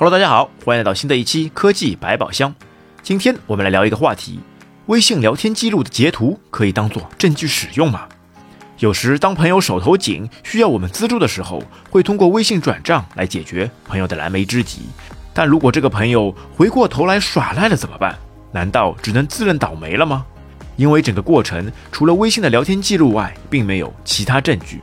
[0.00, 2.54] Hello，大家好，欢迎来到新的一期科技百宝箱。
[3.02, 4.38] 今天我们来聊一个话题：
[4.86, 8.06] 微信聊天记录的截图可以当做证据使用吗？
[8.78, 11.60] 有时当朋友手头紧，需要我们资助的时候，
[11.90, 14.82] 会通过微信转账来解决朋友的燃眉之急。
[15.34, 18.16] 但如果这个朋友回过头来耍赖了怎么办？
[18.52, 20.24] 难道只能自认倒霉了吗？
[20.76, 24.80] 因为整个过程除了微信的聊天记录外，并没有其他证据。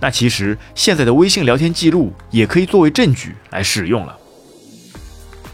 [0.00, 4.20] 那其实现在的微信聊天记录也可以作为证据来使用了。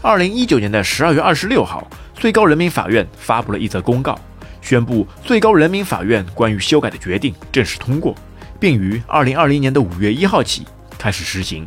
[0.01, 1.85] 二零一九年的十二月二十六号，
[2.15, 4.17] 最高人民法院发布了一则公告，
[4.61, 8.15] 宣布最高人民法院关于修改的决定正式通过，
[8.61, 10.65] 并于二零二零年的五月一号起
[10.97, 11.65] 开始实行。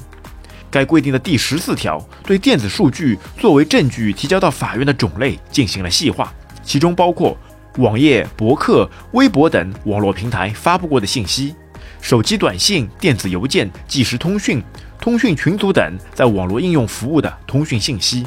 [0.71, 7.37] 该规定的第十四条对电子数据作为证据提交到法院的种类进行了细化，其中包括
[7.77, 11.55] 网页、博客、微博等网络平台发布过的信息。
[12.01, 14.61] 手机短信、电子邮件、即时通讯、
[15.03, 18.25] 通讯群组等在网络应用服务的通讯信息、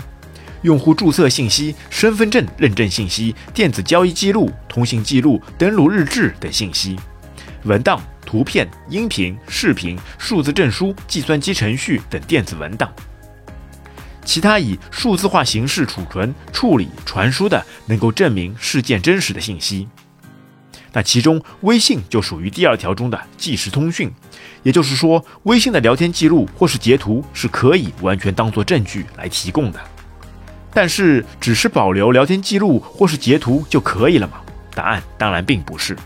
[0.61, 6.99] 用户注册信息、身份证认证信息、电子交易记录、通信记录、登录日志等信息、
[7.63, 12.89] 文档、图片、音频、视频、数字证书、计算机程序等电子文档，
[14.25, 19.87] 其他以数字化形式储存、处理、传输的能够证明事件真实的信息。
[20.95, 24.09] 那其中，微信就属于第二条中的即时通讯，
[24.63, 29.79] 也就是说，微信的聊天记录或是截图是可以完全当做证据来提供的。
[30.73, 34.39] 但是，只是保留聊天记录或是截图就可以了吗？
[34.73, 35.97] 答案当然并不是。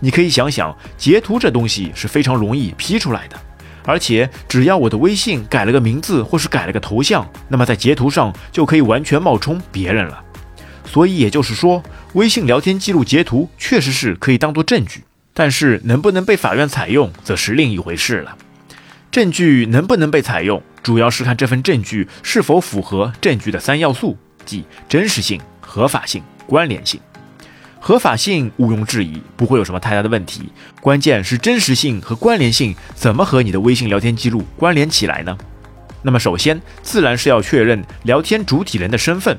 [0.00, 3.38] 你可以想想，截图这东西是非常容易 P 出来的，
[3.84, 10.24] 而且只要我的微信改了个名字或是改了个头像，那么在截图上就可以完全冒充别人了。
[10.86, 11.82] 所以也就是说，
[12.14, 18.36] 微信聊天记录截图确实是可以当做证据，但是能不能被法院采用，则是另一回事了。
[19.10, 27.00] 证据能不能被采用，主要是看这份证据是否符合证据的三要素，即真实性、合法性、关联性。
[27.80, 30.52] 合法性毋庸置疑，不会有什么太大的问题。
[30.82, 35.36] 关键是真实性和关联性怎么和你的微信聊天记录关联起来呢？
[36.02, 39.34] 那么首先，自然是要确认聊天主体人的身份。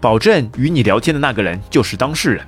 [0.00, 2.44] 保证与你聊天的那个人就是当事人。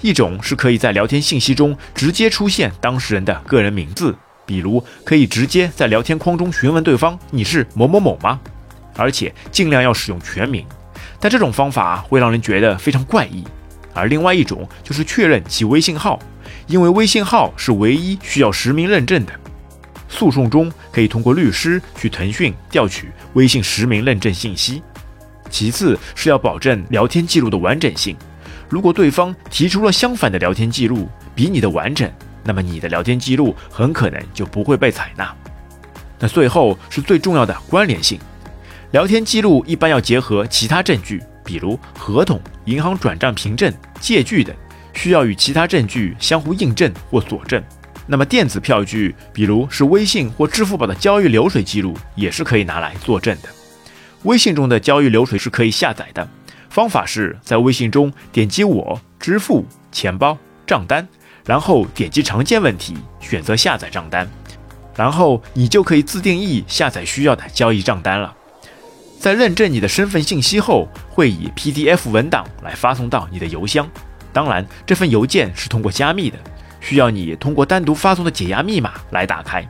[0.00, 4.14] 一种是可以在聊天信息中直接出现当事人的个人名字，
[4.46, 8.38] 比如可以直接在聊天框中询问对方：“你是某某某吗？”
[8.96, 10.64] 而且尽量要使用全名。
[11.20, 13.44] 但这种方法会让人觉得非常怪异。
[13.92, 16.18] 而另外一种就是确认其微信号，
[16.68, 19.32] 因为微信号是唯一需要实名认证的。
[20.08, 24.80] 诉讼中可以通过律师去腾讯调取微信实名认证信息。
[25.48, 28.16] 其次是要保证聊天记录的完整性，
[28.68, 32.10] 如果对方提出了相反的聊天记录比你的完整，
[32.44, 35.34] 那么你的聊天记录很可能就不会被采纳。
[36.18, 38.18] 那最后是最重要的关联性，
[38.92, 44.54] 聊天记录一般要结合其他证据，比如合同、银行转账凭证、借据等，
[44.94, 47.62] 需要与其他证据相互印证或佐证。
[48.10, 53.48] 那么电子票据，比如是微信或支付宝的交易流水记录，也是可以拿来作证的。
[54.24, 56.28] 微信中的交易流水是可以下载的，
[56.68, 60.36] 方法是在微信中点击我支付、钱包、
[60.66, 61.06] 账单，
[61.44, 64.28] 然后点击常见问题，选择下载账单，
[64.96, 68.34] 然后你就可以自定义下载需要的交易账单了。
[69.20, 73.88] 在认证你的身份信息后，会以 PDF 文档来发送到你的邮箱，
[74.32, 76.38] 当然这份邮件是通过加密的，
[76.80, 79.66] 需要你通过单独发送的解压密码来打开。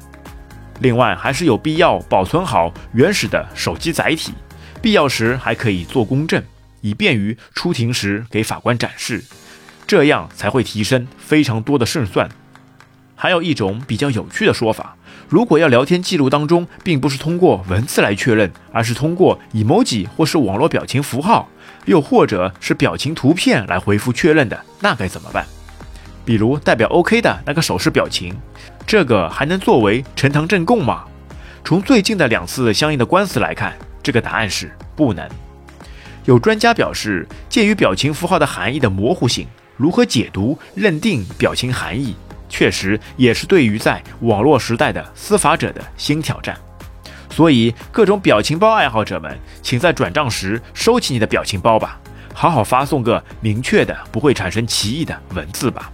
[0.80, 4.32] 另外，还是有必要保存好原始的手机载体，
[4.80, 6.42] 必要时还可以做公证，
[6.80, 9.24] 以便于出庭时给法官展示，
[9.86, 12.28] 这样才会提升非常多的胜算。
[13.16, 14.96] 还有一种比较有趣的说法，
[15.28, 21.48] 如果要聊天记录当中并不是通过文字来确认，而是通过 emoji 或是网络表情符号，
[21.86, 25.44] 又或者是表情图片来回复确认的，那该怎么办？
[26.28, 28.38] 比如代表 OK 的那个手势表情。
[28.86, 31.04] 这个还能作为呈堂证供吗？
[31.64, 33.72] 从最近的两次相应的官司来看，
[34.02, 35.26] 这个答案是不能。
[36.26, 39.48] 有专家表示，鉴于表情符号的含义的模糊性，
[39.78, 42.14] 如何解读认定表情含义，
[42.50, 46.54] 确实也是对于在网络时代的司法者的新挑战。
[47.30, 51.98] 所以，各种表情包爱好者们，请在转账时收起你的表情包吧，
[52.34, 55.90] 好好发送个明确的、不会产生歧义的文字吧。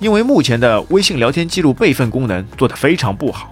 [0.00, 3.50] 因为目前的微信聊天记录备份功能做得非常不好，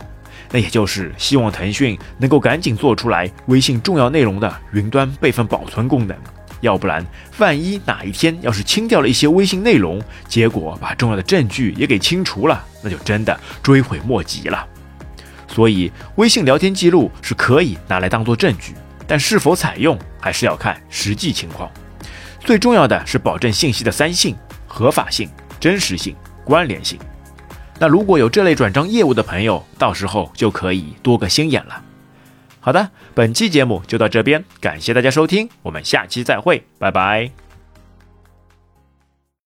[0.51, 6.17] 那也就是希望腾讯能够赶紧做出来微信重要内容的云端备份保存功能，
[6.63, 7.07] 要不然
[7.37, 14.67] 万一哪一天要是清掉了一些微信内容，结果把重要的证据也给清除了，那就真的追悔莫及了。
[15.47, 18.73] 所以微信聊天记录是可以拿来当做证据，
[19.07, 21.71] 但是否采用还是要看实际情况。
[22.41, 24.35] 最重要的是保证信息的三性：
[24.67, 25.29] 合法性、
[25.61, 26.15] 真实性、
[26.49, 26.99] 关联性。
[27.79, 31.83] 那如果有这类转账业务的朋友，到时候就可以多个心眼了。
[32.59, 37.48] 好的，本期节目就到这边，感谢大家收听，我们下期再会，拜拜。